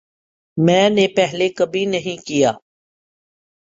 [0.57, 2.51] میں نے پہلے کبھی نہیں کیا